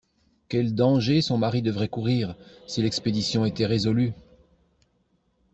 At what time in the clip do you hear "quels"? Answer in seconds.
0.49-0.73